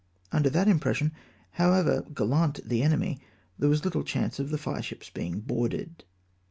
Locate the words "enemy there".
2.81-3.69